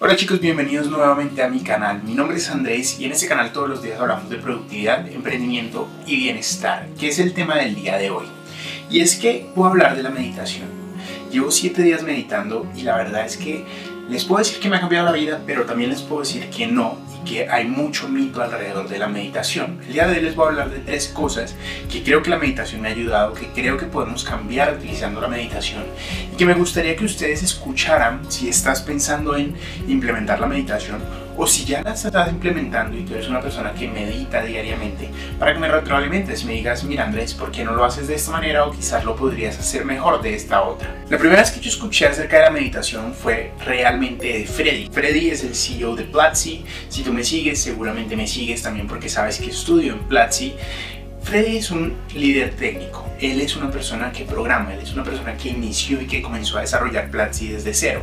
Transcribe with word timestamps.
Hola 0.00 0.14
chicos, 0.14 0.38
bienvenidos 0.38 0.88
nuevamente 0.88 1.42
a 1.42 1.48
mi 1.48 1.58
canal. 1.58 2.04
Mi 2.04 2.14
nombre 2.14 2.36
es 2.36 2.48
Andrés 2.50 3.00
y 3.00 3.06
en 3.06 3.10
este 3.10 3.26
canal 3.26 3.52
todos 3.52 3.68
los 3.68 3.82
días 3.82 3.98
hablamos 3.98 4.30
de 4.30 4.36
productividad, 4.36 5.08
emprendimiento 5.08 5.88
y 6.06 6.14
bienestar, 6.14 6.86
que 7.00 7.08
es 7.08 7.18
el 7.18 7.34
tema 7.34 7.56
del 7.56 7.74
día 7.74 7.98
de 7.98 8.10
hoy. 8.10 8.26
Y 8.88 9.00
es 9.00 9.16
que 9.16 9.48
voy 9.56 9.66
a 9.66 9.70
hablar 9.70 9.96
de 9.96 10.04
la 10.04 10.10
meditación. 10.10 10.68
Llevo 11.32 11.50
7 11.50 11.82
días 11.82 12.04
meditando 12.04 12.64
y 12.76 12.82
la 12.82 12.96
verdad 12.96 13.26
es 13.26 13.36
que 13.36 13.64
les 14.08 14.24
puedo 14.24 14.38
decir 14.38 14.58
que 14.58 14.68
me 14.68 14.76
ha 14.76 14.80
cambiado 14.80 15.06
la 15.06 15.12
vida, 15.12 15.40
pero 15.46 15.64
también 15.64 15.90
les 15.90 16.02
puedo 16.02 16.22
decir 16.22 16.48
que 16.50 16.66
no 16.66 16.96
que 17.24 17.48
hay 17.48 17.66
mucho 17.66 18.08
mito 18.08 18.42
alrededor 18.42 18.88
de 18.88 18.98
la 18.98 19.06
meditación. 19.06 19.80
El 19.86 19.92
día 19.92 20.06
de 20.06 20.16
hoy 20.16 20.22
les 20.22 20.34
voy 20.34 20.46
a 20.46 20.48
hablar 20.48 20.70
de 20.70 20.78
tres 20.78 21.08
cosas 21.08 21.54
que 21.90 22.02
creo 22.02 22.22
que 22.22 22.30
la 22.30 22.38
meditación 22.38 22.80
me 22.80 22.88
ha 22.88 22.92
ayudado, 22.92 23.34
que 23.34 23.48
creo 23.48 23.76
que 23.76 23.84
podemos 23.84 24.24
cambiar 24.24 24.74
utilizando 24.74 25.20
la 25.20 25.28
meditación 25.28 25.84
y 26.32 26.36
que 26.36 26.46
me 26.46 26.54
gustaría 26.54 26.96
que 26.96 27.04
ustedes 27.04 27.42
escucharan 27.42 28.20
si 28.30 28.48
estás 28.48 28.80
pensando 28.80 29.36
en 29.36 29.54
implementar 29.88 30.40
la 30.40 30.46
meditación 30.46 31.00
o 31.38 31.46
si 31.46 31.64
ya 31.64 31.82
la 31.82 31.92
estás 31.92 32.30
implementando 32.30 32.98
y 32.98 33.04
tú 33.04 33.14
eres 33.14 33.28
una 33.28 33.40
persona 33.40 33.72
que 33.72 33.86
medita 33.86 34.42
diariamente, 34.42 35.08
para 35.38 35.54
que 35.54 35.60
me 35.60 35.68
retroalimentes 35.68 36.42
y 36.42 36.46
me 36.46 36.54
digas, 36.54 36.82
mira 36.82 37.04
Andrés, 37.04 37.32
¿por 37.32 37.52
qué 37.52 37.64
no 37.64 37.74
lo 37.74 37.84
haces 37.84 38.08
de 38.08 38.16
esta 38.16 38.32
manera 38.32 38.66
o 38.66 38.72
quizás 38.72 39.04
lo 39.04 39.14
podrías 39.14 39.56
hacer 39.56 39.84
mejor 39.84 40.20
de 40.20 40.34
esta 40.34 40.62
otra? 40.62 40.92
La 41.08 41.16
primera 41.16 41.40
vez 41.40 41.52
que 41.52 41.60
yo 41.60 41.70
escuché 41.70 42.06
acerca 42.08 42.38
de 42.38 42.42
la 42.42 42.50
meditación 42.50 43.14
fue 43.14 43.52
realmente 43.64 44.26
de 44.26 44.46
Freddy. 44.46 44.88
Freddy 44.90 45.30
es 45.30 45.44
el 45.44 45.54
CEO 45.54 45.94
de 45.94 46.04
Platzi. 46.04 46.64
Si 46.88 47.02
tú 47.04 47.12
me 47.12 47.22
sigues, 47.22 47.62
seguramente 47.62 48.16
me 48.16 48.26
sigues 48.26 48.60
también 48.62 48.88
porque 48.88 49.08
sabes 49.08 49.38
que 49.38 49.50
estudio 49.50 49.92
en 49.92 50.00
Platzi. 50.00 50.54
Freddy 51.22 51.58
es 51.58 51.70
un 51.70 51.94
líder 52.14 52.56
técnico, 52.56 53.06
él 53.20 53.40
es 53.40 53.54
una 53.54 53.70
persona 53.70 54.10
que 54.10 54.24
programa, 54.24 54.72
él 54.72 54.80
es 54.80 54.92
una 54.94 55.04
persona 55.04 55.36
que 55.36 55.50
inició 55.50 56.00
y 56.00 56.06
que 56.06 56.22
comenzó 56.22 56.58
a 56.58 56.62
desarrollar 56.62 57.10
Platzi 57.10 57.48
desde 57.48 57.74
cero 57.74 58.02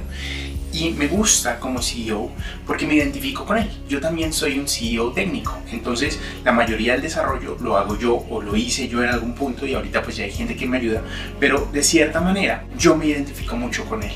y 0.75 0.91
me 0.91 1.07
gusta 1.07 1.57
como 1.59 1.81
CEO 1.81 2.29
porque 2.67 2.85
me 2.85 2.95
identifico 2.95 3.45
con 3.45 3.57
él. 3.57 3.69
Yo 3.87 4.01
también 4.01 4.33
soy 4.33 4.59
un 4.59 4.67
CEO 4.67 5.11
técnico, 5.13 5.57
entonces 5.71 6.19
la 6.43 6.51
mayoría 6.51 6.93
del 6.93 7.01
desarrollo 7.01 7.57
lo 7.61 7.77
hago 7.77 7.97
yo 7.97 8.25
o 8.29 8.41
lo 8.41 8.55
hice 8.55 8.87
yo 8.89 9.01
en 9.01 9.09
algún 9.09 9.33
punto 9.33 9.65
y 9.65 9.73
ahorita 9.73 10.01
pues 10.03 10.17
ya 10.17 10.25
hay 10.25 10.31
gente 10.31 10.55
que 10.55 10.67
me 10.67 10.77
ayuda, 10.77 11.01
pero 11.39 11.67
de 11.71 11.81
cierta 11.81 12.19
manera 12.19 12.65
yo 12.77 12.95
me 12.97 13.07
identifico 13.07 13.55
mucho 13.55 13.85
con 13.85 14.03
él. 14.03 14.11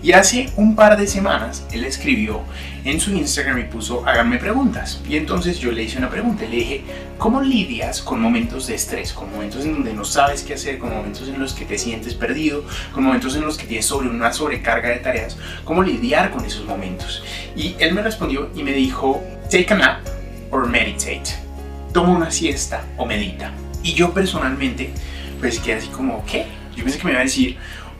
Y 0.00 0.12
hace 0.12 0.50
un 0.56 0.76
par 0.76 0.96
de 0.96 1.08
semanas 1.08 1.66
él 1.72 1.84
escribió 1.84 2.42
en 2.84 3.00
su 3.00 3.10
Instagram 3.12 3.58
y 3.58 3.64
puso 3.64 4.06
háganme 4.06 4.38
preguntas. 4.38 5.00
Y 5.08 5.16
entonces 5.16 5.58
yo 5.58 5.72
le 5.72 5.82
hice 5.82 5.98
una 5.98 6.08
pregunta. 6.08 6.44
Le 6.44 6.56
dije, 6.56 6.84
¿cómo 7.18 7.40
lidias 7.40 8.00
con 8.00 8.20
momentos 8.20 8.68
de 8.68 8.76
estrés? 8.76 9.12
Con 9.12 9.30
momentos 9.32 9.64
en 9.64 9.72
donde 9.72 9.92
no 9.92 10.04
sabes 10.04 10.42
qué 10.42 10.54
hacer, 10.54 10.78
con 10.78 10.90
momentos 10.90 11.26
en 11.28 11.40
los 11.40 11.52
que 11.52 11.64
te 11.64 11.78
sientes 11.78 12.14
perdido, 12.14 12.64
con 12.92 13.04
momentos 13.04 13.34
en 13.34 13.42
los 13.42 13.58
que 13.58 13.66
tienes 13.66 13.86
sobre 13.86 14.08
una 14.08 14.32
sobrecarga 14.32 14.90
de 14.90 14.98
tareas. 14.98 15.36
¿Cómo 15.64 15.82
lidiar 15.82 16.30
con 16.30 16.44
esos 16.44 16.64
momentos? 16.64 17.24
Y 17.56 17.74
él 17.80 17.92
me 17.92 18.02
respondió 18.02 18.50
y 18.54 18.62
me 18.62 18.72
dijo, 18.72 19.20
take 19.50 19.74
a 19.74 19.76
nap 19.76 20.06
or 20.50 20.68
meditate. 20.68 21.34
Toma 21.92 22.10
una 22.10 22.30
siesta 22.30 22.84
o 22.96 23.04
medita. 23.04 23.52
Y 23.82 23.94
yo 23.94 24.12
personalmente, 24.12 24.90
pues 25.40 25.58
quedé 25.58 25.78
así 25.78 25.88
como, 25.88 26.24
¿qué? 26.24 26.46
Yo 26.76 26.84
pensé 26.84 26.98
que 26.98 27.04
me 27.04 27.10
iba 27.10 27.20
a 27.20 27.24
decir, 27.24 27.56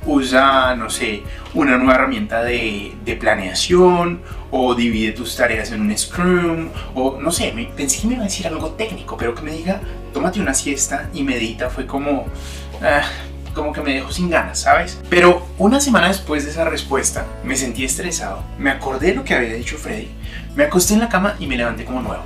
usa, 0.06 0.74
no 0.76 0.90
sé, 0.90 1.22
una 1.54 1.76
nueva 1.76 1.94
herramienta 1.94 2.42
de, 2.42 2.94
planeación 3.20 4.20
o 4.50 4.74
divide 4.74 5.12
tus 5.12 5.36
tareas 5.36 5.72
en 5.72 5.80
un 5.80 5.96
Scrum 5.96 6.68
o 6.94 7.18
no 7.20 7.30
sé, 7.30 7.52
pensé 7.76 8.00
que 8.00 8.06
me 8.06 8.14
iba 8.14 8.22
a 8.22 8.26
decir 8.26 8.46
algo 8.46 8.70
técnico, 8.70 9.16
pero 9.16 9.34
que 9.34 9.42
me 9.42 9.52
diga, 9.52 9.80
tómate 10.12 10.40
una 10.40 10.54
siesta 10.54 11.08
y 11.12 11.22
medita 11.22 11.70
fue 11.70 11.86
como... 11.86 12.26
Ah, 12.82 13.02
como 13.54 13.72
que 13.72 13.80
me 13.80 13.92
dejó 13.92 14.12
sin 14.12 14.30
ganas, 14.30 14.60
¿sabes? 14.60 15.00
Pero 15.10 15.44
una 15.58 15.80
semana 15.80 16.06
después 16.06 16.44
de 16.44 16.52
esa 16.52 16.64
respuesta 16.64 17.26
me 17.42 17.56
sentí 17.56 17.84
estresado, 17.84 18.44
me 18.56 18.70
acordé 18.70 19.08
de 19.08 19.14
lo 19.16 19.24
que 19.24 19.34
había 19.34 19.54
dicho 19.54 19.78
Freddy, 19.78 20.08
me 20.54 20.64
acosté 20.64 20.94
en 20.94 21.00
la 21.00 21.08
cama 21.08 21.34
y 21.40 21.48
me 21.48 21.56
levanté 21.56 21.84
como 21.84 22.00
nuevo. 22.00 22.22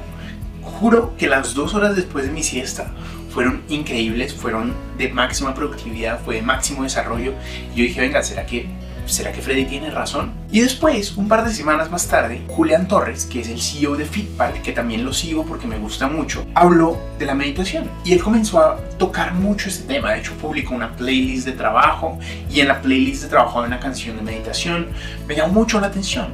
Juro 0.63 1.15
que 1.17 1.29
las 1.29 1.55
dos 1.55 1.75
horas 1.75 1.97
después 1.97 2.27
de 2.27 2.33
mi 2.33 2.43
siesta 2.43 2.93
fueron 3.33 3.63
increíbles, 3.69 4.35
fueron 4.35 4.75
de 4.99 5.09
máxima 5.09 5.55
productividad, 5.55 6.21
fue 6.21 6.37
de 6.37 6.43
máximo 6.43 6.83
desarrollo. 6.83 7.33
Y 7.75 7.79
yo 7.79 7.85
dije, 7.85 8.01
venga, 8.01 8.23
¿será 8.23 8.45
que, 8.45 8.67
¿será 9.07 9.33
que 9.33 9.41
Freddy 9.41 9.65
tiene 9.65 9.91
razón? 9.91 10.33
Y 10.51 10.61
después, 10.61 11.17
un 11.17 11.29
par 11.29 11.45
de 11.45 11.53
semanas 11.53 11.91
más 11.91 12.07
tarde, 12.09 12.43
Julián 12.49 12.87
Torres, 12.89 13.25
que 13.25 13.41
es 13.41 13.49
el 13.49 13.61
CEO 13.61 13.97
de 13.97 14.05
Fitpal, 14.05 14.61
que 14.63 14.73
también 14.73 15.05
lo 15.05 15.13
sigo 15.15 15.45
porque 15.45 15.67
me 15.67 15.79
gusta 15.79 16.09
mucho, 16.09 16.47
habló 16.55 17.01
de 17.19 17.27
la 17.27 17.35
meditación. 17.35 17.91
Y 18.05 18.13
él 18.13 18.23
comenzó 18.23 18.61
a 18.61 18.77
tocar 18.99 19.33
mucho 19.33 19.69
este 19.69 19.93
tema. 19.93 20.13
De 20.13 20.21
hecho, 20.21 20.35
publicó 20.35 20.75
una 20.75 20.95
playlist 20.95 21.47
de 21.47 21.53
trabajo 21.53 22.19
y 22.51 22.61
en 22.61 22.69
la 22.69 22.83
playlist 22.83 23.23
de 23.23 23.29
trabajo 23.31 23.61
hay 23.61 23.67
una 23.67 23.81
canción 23.81 24.17
de 24.17 24.23
meditación. 24.23 24.89
Me 25.27 25.35
llamó 25.35 25.55
mucho 25.55 25.81
la 25.81 25.87
atención. 25.87 26.29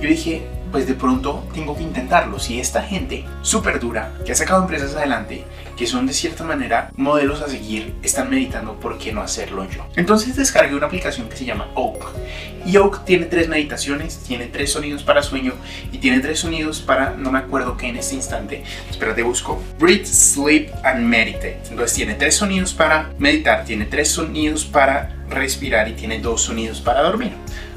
Yo 0.00 0.08
dije, 0.08 0.42
pues 0.70 0.86
de 0.86 0.94
pronto 0.94 1.44
tengo 1.52 1.76
que 1.76 1.82
intentarlo. 1.82 2.38
Si 2.38 2.60
esta 2.60 2.82
gente 2.82 3.24
súper 3.42 3.80
dura, 3.80 4.12
que 4.24 4.32
ha 4.32 4.34
sacado 4.34 4.62
empresas 4.62 4.94
adelante, 4.94 5.44
que 5.76 5.86
son 5.86 6.06
de 6.06 6.12
cierta 6.12 6.44
manera 6.44 6.90
modelos 6.96 7.40
a 7.40 7.48
seguir, 7.48 7.94
están 8.02 8.28
meditando, 8.28 8.74
¿por 8.78 8.98
qué 8.98 9.12
no 9.12 9.22
hacerlo 9.22 9.66
yo? 9.68 9.86
Entonces 9.96 10.36
descargué 10.36 10.74
una 10.74 10.86
aplicación 10.86 11.28
que 11.28 11.36
se 11.36 11.44
llama 11.44 11.68
Oak. 11.74 12.04
Y 12.66 12.76
Oak 12.76 13.04
tiene 13.04 13.26
tres 13.26 13.48
meditaciones, 13.48 14.18
tiene 14.18 14.46
tres 14.46 14.72
sonidos 14.72 15.02
para 15.02 15.22
sueño 15.22 15.54
y 15.90 15.98
tiene 15.98 16.20
tres 16.20 16.40
sonidos 16.40 16.80
para, 16.80 17.10
no 17.16 17.32
me 17.32 17.38
acuerdo 17.38 17.76
qué 17.76 17.88
en 17.88 17.96
este 17.96 18.14
instante, 18.14 18.62
espérate, 18.90 19.22
busco. 19.22 19.62
Breathe, 19.78 20.06
Sleep 20.06 20.70
and 20.84 21.06
Meditate. 21.06 21.60
Entonces 21.70 21.96
tiene 21.96 22.14
tres 22.14 22.36
sonidos 22.36 22.74
para 22.74 23.10
meditar, 23.18 23.64
tiene 23.64 23.86
tres 23.86 24.10
sonidos 24.10 24.66
para 24.66 25.16
respirar 25.30 25.88
y 25.88 25.92
tiene 25.92 26.20
dos 26.20 26.42
sonidos 26.42 26.80
para 26.80 27.02
dormir. 27.02 27.32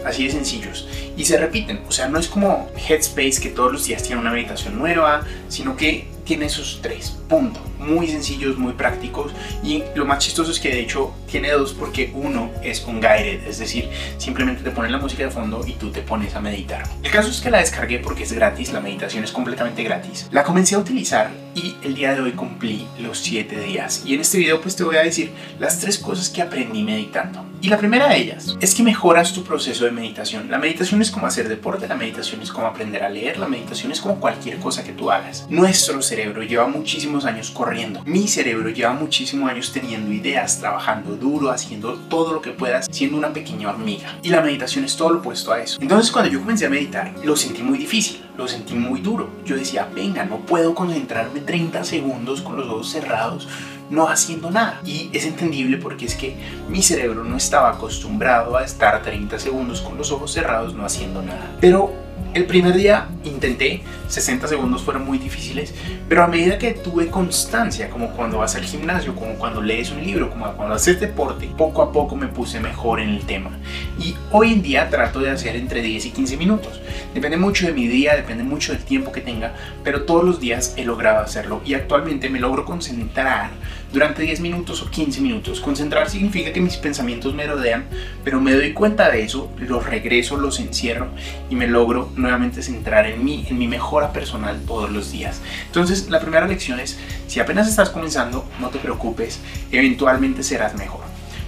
Así 0.06 0.26
de 0.26 0.32
sencillos. 0.32 0.88
Y 1.16 1.26
se 1.26 1.38
repiten. 1.38 1.82
O 1.88 1.92
sea, 1.92 2.08
no 2.08 2.20
es 2.20 2.28
como 2.28 2.70
Headspace 2.76 3.42
que 3.42 3.50
todos 3.50 3.72
los 3.72 3.86
días 3.86 4.04
tiene 4.04 4.22
una 4.22 4.32
meditación 4.32 4.78
nueva, 4.78 5.26
sino 5.50 5.76
que 5.78 6.08
tiene 6.24 6.46
esos 6.46 6.80
tres, 6.82 7.18
punto. 7.28 7.60
Muy 7.80 8.08
sencillos, 8.08 8.58
muy 8.58 8.74
prácticos 8.74 9.34
y 9.62 9.84
lo 9.96 10.06
más 10.06 10.20
chistoso 10.20 10.52
es 10.52 10.60
que 10.60 10.70
de 10.70 10.80
hecho 10.80 11.14
tiene 11.30 11.52
dos 11.52 11.74
porque 11.74 12.12
uno 12.14 12.50
es 12.64 12.84
un 12.86 13.02
guided, 13.02 13.46
es 13.46 13.60
decir, 13.60 13.90
simplemente 14.18 14.64
te 14.64 14.72
ponen 14.72 14.92
la 14.92 15.00
música 15.00 15.24
de 15.24 15.32
fondo 15.32 15.62
y 15.68 15.74
tú 15.74 15.92
te 15.92 16.02
pones 16.02 16.34
a 16.36 16.40
meditar. 16.40 16.84
El 17.04 17.12
caso 17.12 17.30
es 17.30 17.42
que 17.42 17.52
la 17.52 17.58
descargué 17.58 18.00
porque 18.00 18.24
es 18.24 18.32
gratis, 18.32 18.72
la 18.72 18.80
meditación 18.80 19.24
es 19.24 19.32
completamente 19.32 19.84
gratis. 19.84 20.30
La 20.32 20.44
comencé 20.44 20.76
a 20.76 20.80
utilizar 20.80 21.32
y 21.56 21.76
el 21.84 21.94
día 21.94 22.14
de 22.14 22.22
hoy 22.22 22.32
cumplí 22.32 22.88
los 23.00 23.20
7 23.20 23.60
días 23.60 24.04
y 24.06 24.14
en 24.16 24.22
este 24.22 24.38
video 24.38 24.62
pues 24.62 24.76
te 24.76 24.84
voy 24.84 24.96
a 24.96 25.04
decir 25.04 25.32
las 25.60 25.80
tres 25.80 26.00
cosas 26.00 26.30
que 26.30 26.42
aprendí 26.42 26.84
meditando. 26.84 27.46
Y 27.62 27.70
la 27.70 27.78
primera 27.78 28.10
de 28.10 28.18
ellas 28.18 28.58
es 28.60 28.76
que 28.76 28.84
mejoras 28.84 29.34
tu 29.34 29.44
proceso 29.44 29.86
de 29.86 29.92
meditación. 29.92 30.52
La 30.52 30.58
meditación 30.58 31.02
es 31.02 31.10
como 31.10 31.28
hacer 31.28 31.48
deporte, 31.48 31.88
la 31.88 31.96
meditación 31.96 32.42
es 32.42 32.52
como 32.52 32.68
aprender 32.68 33.04
a 33.04 33.10
leer, 33.10 33.38
la 33.38 33.48
meditación 33.48 33.92
es 33.92 34.02
como 34.02 34.20
cualquier 34.20 34.58
cosa 34.60 34.84
que 34.84 34.92
tú 34.92 35.10
hagas. 35.10 35.48
Nuestro 35.50 36.02
cerebro 36.14 36.44
lleva 36.44 36.68
muchísimos 36.68 37.26
años 37.26 37.50
corriendo. 37.50 38.04
Mi 38.06 38.28
cerebro 38.28 38.70
lleva 38.70 38.94
muchísimos 38.94 39.50
años 39.50 39.72
teniendo 39.74 40.14
ideas, 40.14 40.60
trabajando 40.60 41.16
duro, 41.16 41.50
haciendo 41.50 41.94
todo 42.08 42.34
lo 42.34 42.42
que 42.42 42.52
puedas, 42.52 42.86
siendo 42.92 43.18
una 43.18 43.34
pequeña 43.34 43.70
hormiga. 43.70 44.20
Y 44.22 44.30
la 44.30 44.42
meditación 44.42 44.86
es 44.86 44.96
todo 44.96 45.10
lo 45.10 45.20
opuesto 45.20 45.52
a 45.52 45.60
eso. 45.60 45.80
Entonces 45.82 46.12
cuando 46.12 46.30
yo 46.30 46.40
comencé 46.40 46.68
a 46.68 46.70
meditar, 46.70 47.16
lo 47.24 47.36
sentí 47.36 47.64
muy 47.64 47.80
difícil, 47.80 48.22
lo 48.38 48.48
sentí 48.48 48.76
muy 48.76 49.02
duro. 49.02 49.28
Yo 49.44 49.56
decía, 49.56 49.90
venga, 49.92 50.24
no 50.24 50.38
puedo 50.42 50.76
concentrarme 50.76 51.40
30 51.40 51.84
segundos 51.84 52.44
con 52.44 52.58
los 52.58 52.68
ojos 52.68 52.92
cerrados 52.92 53.48
no 53.90 54.08
haciendo 54.08 54.52
nada. 54.52 54.82
Y 54.86 55.10
es 55.14 55.26
entendible 55.26 55.78
porque 55.78 56.06
es 56.06 56.16
que 56.16 56.36
mi 56.70 56.84
cerebro 56.84 57.24
no 57.24 57.38
estaba 57.38 57.72
acostumbrado 57.72 58.56
a 58.56 58.64
estar 58.64 59.02
30 59.02 59.40
segundos 59.40 59.82
con 59.82 59.98
los 59.98 60.12
ojos 60.12 60.32
cerrados 60.32 60.76
no 60.76 60.86
haciendo 60.86 61.22
nada. 61.22 61.56
Pero 61.60 62.03
el 62.34 62.46
primer 62.46 62.74
día 62.74 63.08
intenté, 63.24 63.82
60 64.08 64.48
segundos 64.48 64.82
fueron 64.82 65.06
muy 65.06 65.18
difíciles, 65.18 65.74
pero 66.10 66.24
a 66.24 66.28
medida 66.28 66.58
que 66.58 66.72
tuve 66.72 67.08
constancia, 67.08 67.90
como 67.90 68.12
cuando 68.12 68.40
vas 68.40 68.56
al 68.56 68.64
gimnasio, 68.64 69.14
como 69.16 69.36
cuando 69.36 69.62
lees 69.62 69.92
un 69.92 70.04
libro, 70.04 70.30
como 70.30 70.52
cuando 70.54 70.76
haces 70.76 71.00
deporte, 71.00 71.50
poco 71.58 71.82
a 71.82 71.92
poco 71.92 72.16
me 72.16 72.28
puse 72.28 72.60
mejor 72.60 73.00
en 73.00 73.10
el 73.10 73.26
tema. 73.26 73.52
Y 74.00 74.16
hoy 74.32 74.54
en 74.54 74.64
día 74.64 74.90
trato 74.90 75.20
de 75.20 75.30
hacer 75.30 75.56
entre 75.56 75.82
10 75.82 76.08
y 76.08 76.12
15 76.12 76.38
minutos. 76.38 76.82
Depende 77.14 77.38
mucho 77.38 77.68
de 77.68 77.74
mi 77.74 77.88
día, 77.88 78.16
depende 78.16 78.44
mucho 78.44 78.74
del 78.74 78.84
tiempo 78.84 79.12
que 79.12 79.22
tenga, 79.22 79.54
pero 79.84 80.04
todos 80.04 80.24
los 80.24 80.40
días 80.40 80.74
he 80.76 80.84
logrado 80.84 81.20
hacerlo 81.20 81.62
y 81.66 81.76
actualmente 81.76 82.30
me 82.30 82.40
logro 82.40 82.66
concentrar 82.66 83.52
durante 83.94 84.24
10 84.24 84.42
minutos 84.42 84.82
o 84.82 84.90
15 84.90 85.22
minutos. 85.22 85.62
Concentrar 85.62 86.10
significa 86.10 86.52
que 86.52 86.60
mis 86.60 86.78
pensamientos 86.78 87.34
me 87.36 87.46
rodean, 87.46 87.86
pero 88.24 88.42
me 88.42 88.54
doy 88.54 88.74
cuenta 88.74 89.10
de 89.10 89.24
eso, 89.24 89.52
los 89.60 89.86
regreso, 89.86 90.36
los 90.36 90.60
encierro 90.60 91.10
y 91.50 91.56
me 91.56 91.68
logro 91.68 92.12
nuevamente 92.16 92.64
centrar 92.64 93.06
en 93.06 93.24
mí, 93.24 93.46
en 93.50 93.60
mi 93.60 93.68
mejora 93.68 94.12
personal 94.12 94.60
todos 94.66 94.90
los 94.90 95.12
días. 95.12 95.42
Entonces, 95.68 96.10
la 96.10 96.20
primera 96.20 96.48
lección 96.48 96.80
es, 96.80 96.98
si 97.28 97.40
apenas 97.40 97.70
estás 97.70 97.92
comenzando, 97.92 98.46
no 98.60 98.70
te 98.70 98.80
preocupes, 98.80 99.40
eventualmente 99.72 100.42
serás 100.42 100.74
mejor. 100.76 101.02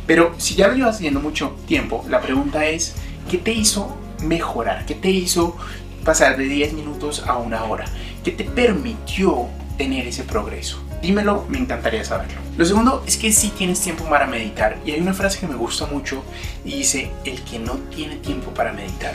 Pero 0.06 0.36
si 0.38 0.54
ya 0.54 0.68
lo 0.68 0.76
llevas 0.76 0.98
haciendo 0.98 1.20
mucho 1.20 1.58
tiempo, 1.68 2.06
la 2.08 2.22
pregunta 2.22 2.68
es, 2.68 2.94
¿qué 3.30 3.40
te 3.40 3.52
hizo 3.52 3.98
mejorar? 4.22 4.86
¿Qué 4.86 4.94
te 4.94 5.10
hizo 5.10 5.58
pasar 6.04 6.38
de 6.38 6.44
10 6.44 6.74
minutos 6.74 7.24
a 7.26 7.38
una 7.38 7.64
hora? 7.64 7.86
¿Qué 8.24 8.32
te 8.32 8.44
permitió 8.44 9.48
tener 9.80 10.06
ese 10.06 10.24
progreso? 10.24 10.85
Dímelo, 11.06 11.46
me 11.50 11.60
encantaría 11.60 12.04
saberlo. 12.04 12.42
Lo 12.58 12.66
segundo 12.66 13.04
es 13.06 13.16
que 13.18 13.32
si 13.32 13.50
tienes 13.50 13.80
tiempo 13.80 14.06
para 14.06 14.26
meditar 14.26 14.80
y 14.84 14.90
hay 14.90 15.02
una 15.02 15.14
frase 15.14 15.40
que 15.40 15.46
me 15.46 15.54
gusta 15.54 15.86
mucho 15.86 16.24
y 16.64 16.78
dice, 16.78 17.12
el 17.26 17.44
que 17.44 17.60
no 17.60 17.74
tiene 17.96 18.16
tiempo 18.16 18.56
para 18.56 18.74
meditar 18.74 19.14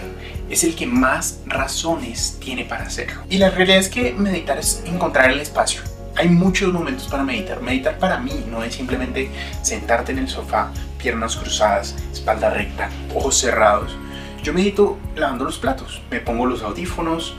es 0.48 0.62
el 0.62 0.76
que 0.76 0.86
más 0.86 1.40
razones 1.46 2.38
tiene 2.38 2.64
para 2.64 2.84
hacerlo. 2.84 3.22
Y 3.28 3.38
la 3.38 3.50
realidad 3.50 3.78
es 3.78 3.88
que 3.88 4.12
meditar 4.12 4.56
es 4.56 4.84
encontrar 4.86 5.32
el 5.32 5.40
espacio. 5.40 5.80
Hay 6.14 6.28
muchos 6.28 6.72
momentos 6.72 7.08
para 7.08 7.24
meditar. 7.24 7.60
Meditar 7.60 7.98
para 7.98 8.20
mí 8.20 8.44
no 8.48 8.62
es 8.62 8.76
simplemente 8.76 9.28
sentarte 9.60 10.12
en 10.12 10.18
el 10.18 10.28
sofá, 10.28 10.70
piernas 10.96 11.34
cruzadas, 11.34 11.96
espalda 12.12 12.50
recta, 12.50 12.88
ojos 13.16 13.36
cerrados. 13.36 13.96
Yo 14.44 14.52
medito 14.52 14.96
lavando 15.16 15.44
los 15.44 15.58
platos. 15.58 16.02
Me 16.08 16.20
pongo 16.20 16.46
los 16.46 16.62
audífonos, 16.62 17.34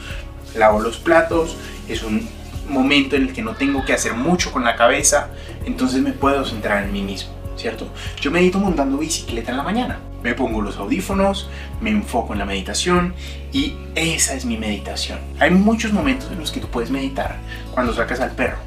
lavo 0.58 0.82
los 0.82 0.98
platos. 0.98 1.56
Es 1.88 2.04
un 2.04 2.41
momento 2.72 3.16
en 3.16 3.24
el 3.24 3.34
que 3.34 3.42
no 3.42 3.56
tengo 3.56 3.86
que 3.86 3.94
hacer 3.94 4.14
mucho 4.14 4.52
con 4.52 4.64
la 4.64 4.76
cabeza, 4.76 5.30
entonces 5.66 6.02
me 6.02 6.12
puedo 6.12 6.46
centrar 6.46 6.84
en 6.84 6.92
mí 6.92 7.02
mismo, 7.02 7.32
¿cierto? 7.56 7.88
Yo 8.20 8.32
medito 8.32 8.60
montando 8.60 8.98
bicicleta 8.98 9.52
en 9.52 9.58
la 9.58 9.64
mañana. 9.64 10.00
Me 10.24 10.36
pongo 10.36 10.62
los 10.62 10.78
audífonos, 10.78 11.50
me 11.82 11.90
enfoco 11.90 12.34
en 12.34 12.40
la 12.40 12.46
meditación 12.46 13.16
y 13.52 13.76
esa 13.96 14.36
es 14.36 14.46
mi 14.46 14.56
meditación. 14.56 15.20
Hay 15.40 15.50
muchos 15.50 15.94
momentos 15.94 16.32
en 16.32 16.40
los 16.40 16.52
que 16.52 16.60
tú 16.60 16.68
puedes 16.68 16.92
meditar 16.92 17.38
cuando 17.72 17.94
sacas 17.94 18.20
al 18.20 18.32
perro. 18.32 18.58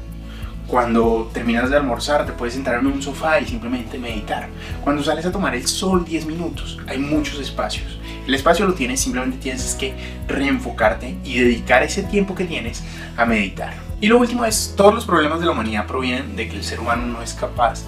Cuando 0.67 1.29
terminas 1.31 1.69
de 1.69 1.77
almorzar 1.77 2.25
te 2.25 2.33
puedes 2.33 2.55
sentar 2.55 2.79
en 2.79 2.87
un 2.87 3.01
sofá 3.01 3.39
y 3.39 3.45
simplemente 3.45 3.99
meditar. 3.99 4.49
Cuando 4.83 5.03
sales 5.03 5.25
a 5.25 5.31
tomar 5.31 5.55
el 5.55 5.67
sol 5.67 6.03
10 6.03 6.25
minutos, 6.25 6.79
hay 6.87 6.97
muchos 6.97 7.39
espacios. 7.39 7.99
El 8.27 8.33
espacio 8.33 8.65
lo 8.65 8.73
tienes, 8.73 8.99
simplemente 8.99 9.37
tienes 9.37 9.75
que 9.75 9.93
reenfocarte 10.27 11.15
y 11.23 11.39
dedicar 11.39 11.83
ese 11.83 12.03
tiempo 12.03 12.33
que 12.33 12.45
tienes 12.45 12.83
a 13.15 13.25
meditar. 13.25 13.84
Y 14.01 14.07
lo 14.07 14.17
último 14.17 14.45
es, 14.45 14.73
todos 14.75 14.93
los 14.93 15.05
problemas 15.05 15.39
de 15.39 15.45
la 15.45 15.53
humanidad 15.53 15.87
provienen 15.87 16.35
de 16.35 16.49
que 16.49 16.57
el 16.57 16.63
ser 16.63 16.79
humano 16.79 17.05
no 17.05 17.21
es 17.21 17.33
capaz 17.33 17.83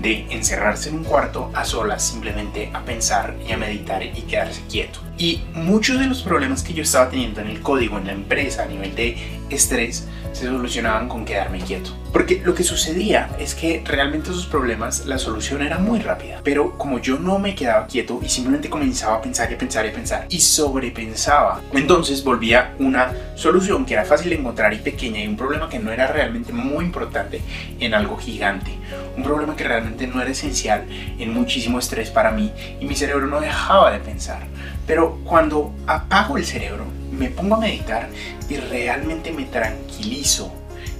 de 0.00 0.26
encerrarse 0.30 0.88
en 0.88 0.96
un 0.96 1.04
cuarto 1.04 1.50
a 1.54 1.64
solas 1.64 2.02
simplemente 2.02 2.70
a 2.74 2.80
pensar 2.80 3.36
y 3.46 3.52
a 3.52 3.56
meditar 3.56 4.02
y 4.02 4.22
quedarse 4.22 4.62
quieto. 4.68 4.98
Y 5.22 5.40
muchos 5.54 6.00
de 6.00 6.06
los 6.06 6.20
problemas 6.20 6.64
que 6.64 6.74
yo 6.74 6.82
estaba 6.82 7.08
teniendo 7.08 7.40
en 7.40 7.46
el 7.46 7.60
código, 7.60 7.96
en 7.96 8.08
la 8.08 8.12
empresa, 8.12 8.64
a 8.64 8.66
nivel 8.66 8.92
de 8.96 9.16
estrés, 9.50 10.08
se 10.32 10.46
solucionaban 10.46 11.08
con 11.08 11.24
quedarme 11.24 11.60
quieto. 11.60 11.96
Porque 12.12 12.42
lo 12.44 12.56
que 12.56 12.64
sucedía 12.64 13.30
es 13.38 13.54
que 13.54 13.84
realmente 13.86 14.30
esos 14.30 14.46
problemas 14.46 15.06
la 15.06 15.18
solución 15.18 15.62
era 15.62 15.78
muy 15.78 16.00
rápida. 16.00 16.40
Pero 16.42 16.76
como 16.76 16.98
yo 16.98 17.20
no 17.20 17.38
me 17.38 17.54
quedaba 17.54 17.86
quieto 17.86 18.18
y 18.20 18.28
simplemente 18.28 18.68
comenzaba 18.68 19.18
a 19.18 19.22
pensar 19.22 19.48
y 19.52 19.54
a 19.54 19.58
pensar 19.58 19.86
y 19.86 19.88
a 19.90 19.92
pensar 19.92 20.26
y 20.28 20.40
sobrepensaba, 20.40 21.60
entonces 21.72 22.24
volvía 22.24 22.74
una 22.80 23.12
solución 23.36 23.86
que 23.86 23.94
era 23.94 24.04
fácil 24.04 24.30
de 24.30 24.38
encontrar 24.38 24.74
y 24.74 24.78
pequeña 24.78 25.20
y 25.20 25.28
un 25.28 25.36
problema 25.36 25.68
que 25.68 25.78
no 25.78 25.92
era 25.92 26.08
realmente 26.08 26.52
muy 26.52 26.84
importante 26.84 27.40
en 27.78 27.94
algo 27.94 28.16
gigante. 28.16 28.72
Un 29.16 29.22
problema 29.22 29.54
que 29.54 29.62
realmente 29.62 30.08
no 30.08 30.20
era 30.20 30.32
esencial 30.32 30.84
en 31.16 31.32
muchísimo 31.32 31.78
estrés 31.78 32.10
para 32.10 32.32
mí 32.32 32.50
y 32.80 32.86
mi 32.86 32.96
cerebro 32.96 33.28
no 33.28 33.40
dejaba 33.40 33.92
de 33.92 34.00
pensar. 34.00 34.48
Pero 34.86 35.18
cuando 35.24 35.72
apago 35.86 36.36
el 36.36 36.44
cerebro, 36.44 36.84
me 37.10 37.28
pongo 37.28 37.56
a 37.56 37.60
meditar 37.60 38.08
y 38.48 38.56
realmente 38.56 39.32
me 39.32 39.44
tranquilizo, 39.44 40.52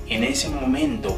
en 0.08 0.24
ese 0.24 0.48
momento 0.50 1.16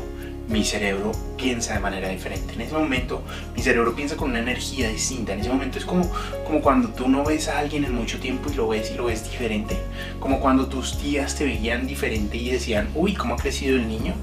mi 0.48 0.62
cerebro 0.62 1.12
piensa 1.36 1.74
de 1.74 1.80
manera 1.80 2.08
diferente. 2.08 2.54
En 2.54 2.60
ese 2.60 2.74
momento 2.74 3.22
mi 3.56 3.62
cerebro 3.62 3.94
piensa 3.94 4.16
con 4.16 4.30
una 4.30 4.40
energía 4.40 4.88
distinta. 4.88 5.32
En 5.32 5.40
ese 5.40 5.48
momento 5.48 5.78
es 5.78 5.84
como, 5.84 6.10
como 6.46 6.60
cuando 6.60 6.88
tú 6.90 7.08
no 7.08 7.24
ves 7.24 7.48
a 7.48 7.58
alguien 7.58 7.84
en 7.84 7.94
mucho 7.94 8.18
tiempo 8.20 8.50
y 8.50 8.54
lo 8.54 8.68
ves 8.68 8.90
y 8.90 8.94
lo 8.94 9.06
ves 9.06 9.24
diferente. 9.24 9.76
Como 10.20 10.40
cuando 10.40 10.66
tus 10.66 10.98
tías 10.98 11.34
te 11.34 11.44
veían 11.44 11.86
diferente 11.86 12.36
y 12.36 12.50
decían, 12.50 12.88
uy, 12.94 13.14
¿cómo 13.14 13.34
ha 13.34 13.38
crecido 13.38 13.76
el 13.76 13.88
niño? 13.88 14.14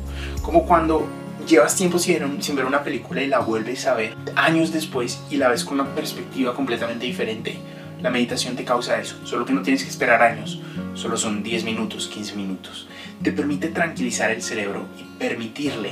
Como 0.41 0.65
cuando 0.65 1.07
llevas 1.47 1.75
tiempo 1.75 1.97
sin, 1.97 2.41
sin 2.41 2.55
ver 2.55 2.65
una 2.65 2.83
película 2.83 3.21
y 3.23 3.27
la 3.27 3.39
vuelves 3.39 3.87
a 3.87 3.95
ver 3.95 4.15
años 4.35 4.71
después 4.71 5.21
y 5.29 5.37
la 5.37 5.49
ves 5.49 5.65
con 5.65 5.79
una 5.79 5.95
perspectiva 5.95 6.53
completamente 6.53 7.05
diferente 7.05 7.57
la 8.01 8.09
meditación 8.09 8.55
te 8.55 8.65
causa 8.65 8.99
eso, 8.99 9.15
solo 9.25 9.45
que 9.45 9.53
no 9.53 9.61
tienes 9.61 9.83
que 9.83 9.89
esperar 9.89 10.21
años, 10.21 10.59
solo 10.93 11.17
son 11.17 11.43
10 11.43 11.63
minutos, 11.63 12.07
15 12.07 12.35
minutos. 12.35 12.87
Te 13.21 13.31
permite 13.31 13.67
tranquilizar 13.67 14.31
el 14.31 14.41
cerebro 14.41 14.85
y 14.99 15.03
permitirle 15.19 15.91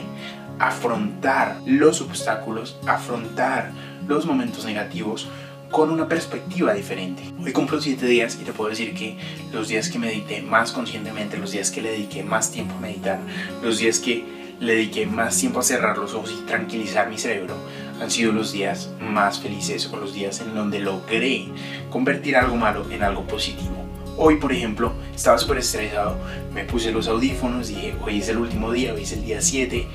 afrontar 0.57 1.57
los 1.65 2.01
obstáculos, 2.01 2.77
afrontar 2.85 3.71
los 4.07 4.25
momentos 4.25 4.65
negativos 4.65 5.29
con 5.69 5.91
una 5.91 6.07
perspectiva 6.07 6.73
diferente. 6.73 7.21
Hoy 7.39 7.53
cumplo 7.53 7.79
7 7.79 8.05
días 8.05 8.37
y 8.41 8.43
te 8.43 8.53
puedo 8.53 8.71
decir 8.71 8.95
que 8.95 9.17
los 9.53 9.67
días 9.67 9.89
que 9.89 9.99
medité 9.99 10.41
más 10.41 10.71
conscientemente, 10.71 11.37
los 11.37 11.51
días 11.51 11.69
que 11.69 11.81
le 11.81 11.91
dediqué 11.91 12.23
más 12.23 12.51
tiempo 12.51 12.75
a 12.75 12.79
meditar, 12.79 13.19
los 13.63 13.77
días 13.77 13.99
que 13.99 14.25
le 14.59 14.73
dediqué 14.73 15.05
más 15.05 15.37
tiempo 15.37 15.59
a 15.59 15.63
cerrar 15.63 15.97
los 15.97 16.13
ojos 16.13 16.35
y 16.37 16.45
tranquilizar 16.45 17.09
mi 17.09 17.17
cerebro, 17.17 17.55
han 18.01 18.11
sido 18.11 18.31
los 18.31 18.51
días 18.51 18.89
más 18.99 19.39
felices 19.39 19.89
o 19.91 19.97
los 19.97 20.13
días 20.13 20.39
en 20.41 20.55
donde 20.55 20.79
logré 20.79 21.47
convertir 21.89 22.35
algo 22.35 22.55
malo 22.55 22.85
en 22.91 23.03
algo 23.03 23.25
positivo. 23.27 23.75
Hoy, 24.17 24.37
por 24.37 24.51
ejemplo, 24.51 24.93
estaba 25.15 25.37
súper 25.37 25.59
estresado, 25.59 26.17
me 26.53 26.65
puse 26.65 26.91
los 26.91 27.07
audífonos, 27.07 27.69
dije, 27.69 27.95
hoy 28.03 28.19
es 28.19 28.29
el 28.29 28.37
último 28.37 28.71
día, 28.71 28.93
hoy 28.93 29.03
es 29.03 29.13
el 29.13 29.23
día 29.23 29.41
7, 29.41 29.87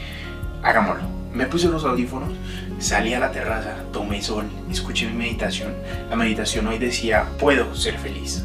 hagámoslo. 0.62 1.02
Me 1.34 1.46
puse 1.46 1.68
los 1.68 1.84
audífonos, 1.84 2.30
salí 2.78 3.12
a 3.12 3.18
la 3.18 3.32
terraza, 3.32 3.84
tomé 3.92 4.22
sol, 4.22 4.44
escuché 4.70 5.06
mi 5.08 5.14
meditación. 5.14 5.74
La 6.08 6.16
meditación 6.16 6.66
hoy 6.68 6.78
decía, 6.78 7.26
puedo 7.38 7.74
ser 7.74 7.98
feliz, 7.98 8.44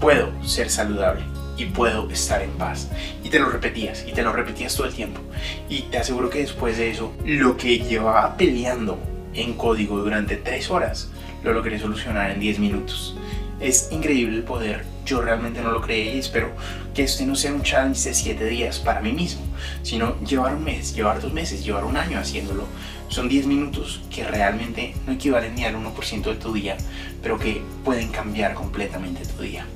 puedo 0.00 0.30
ser 0.44 0.70
saludable, 0.70 1.22
y 1.60 1.66
puedo 1.66 2.08
estar 2.10 2.40
en 2.42 2.50
paz. 2.52 2.88
Y 3.22 3.28
te 3.28 3.38
lo 3.38 3.50
repetías, 3.50 4.04
y 4.08 4.12
te 4.12 4.22
lo 4.22 4.32
repetías 4.32 4.74
todo 4.74 4.86
el 4.86 4.94
tiempo. 4.94 5.20
Y 5.68 5.82
te 5.82 5.98
aseguro 5.98 6.30
que 6.30 6.38
después 6.38 6.78
de 6.78 6.90
eso, 6.90 7.12
lo 7.24 7.56
que 7.56 7.80
llevaba 7.80 8.36
peleando 8.36 8.98
en 9.34 9.54
código 9.54 9.98
durante 9.98 10.36
3 10.36 10.70
horas, 10.70 11.10
lo 11.44 11.52
logré 11.52 11.78
solucionar 11.78 12.30
en 12.30 12.40
10 12.40 12.58
minutos. 12.60 13.16
Es 13.60 13.88
increíble 13.92 14.38
el 14.38 14.42
poder, 14.42 14.84
yo 15.04 15.20
realmente 15.20 15.60
no 15.60 15.70
lo 15.70 15.82
creí 15.82 16.16
y 16.16 16.18
espero 16.18 16.50
que 16.94 17.02
este 17.02 17.26
no 17.26 17.34
sea 17.34 17.52
un 17.52 17.62
challenge 17.62 18.08
de 18.08 18.14
7 18.14 18.46
días 18.46 18.78
para 18.78 19.02
mí 19.02 19.12
mismo, 19.12 19.42
sino 19.82 20.18
llevar 20.20 20.54
un 20.54 20.64
mes, 20.64 20.94
llevar 20.94 21.20
dos 21.20 21.32
meses, 21.32 21.62
llevar 21.62 21.84
un 21.84 21.98
año 21.98 22.18
haciéndolo. 22.18 22.64
Son 23.10 23.28
10 23.28 23.46
minutos 23.46 24.00
que 24.08 24.24
realmente 24.24 24.94
no 25.04 25.12
equivalen 25.12 25.56
ni 25.56 25.64
al 25.64 25.74
1% 25.74 26.22
de 26.22 26.36
tu 26.36 26.52
día, 26.52 26.76
pero 27.22 27.38
que 27.38 27.60
pueden 27.84 28.08
cambiar 28.08 28.54
completamente 28.54 29.26
tu 29.26 29.42
día. 29.42 29.66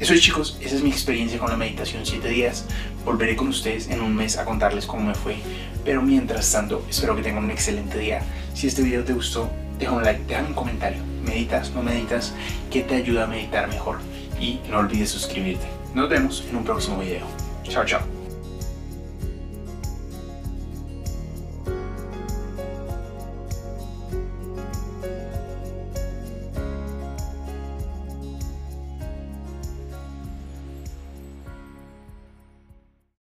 Eso 0.00 0.14
es 0.14 0.22
chicos, 0.22 0.58
esa 0.62 0.74
es 0.74 0.82
mi 0.82 0.90
experiencia 0.90 1.38
con 1.38 1.50
la 1.50 1.56
meditación 1.58 2.06
7 2.06 2.26
días. 2.30 2.64
Volveré 3.04 3.36
con 3.36 3.48
ustedes 3.48 3.88
en 3.88 4.00
un 4.00 4.16
mes 4.16 4.38
a 4.38 4.46
contarles 4.46 4.86
cómo 4.86 5.04
me 5.04 5.14
fue. 5.14 5.36
Pero 5.84 6.00
mientras 6.00 6.50
tanto, 6.50 6.84
espero 6.88 7.14
que 7.14 7.22
tengan 7.22 7.44
un 7.44 7.50
excelente 7.50 7.98
día. 7.98 8.22
Si 8.54 8.66
este 8.66 8.82
video 8.82 9.04
te 9.04 9.12
gustó, 9.12 9.50
deja 9.78 9.92
un 9.92 10.02
like, 10.02 10.24
deja 10.26 10.42
un 10.42 10.54
comentario. 10.54 11.02
¿Meditas? 11.24 11.70
¿No 11.72 11.82
meditas? 11.82 12.34
¿Qué 12.70 12.82
te 12.82 12.94
ayuda 12.94 13.24
a 13.24 13.26
meditar 13.26 13.68
mejor? 13.68 13.98
Y 14.40 14.60
no 14.70 14.78
olvides 14.78 15.10
suscribirte. 15.10 15.66
Nos 15.94 16.08
vemos 16.08 16.42
en 16.48 16.56
un 16.56 16.64
próximo 16.64 16.98
video. 16.98 17.26
Chao, 17.64 17.84
chao. 17.84 18.17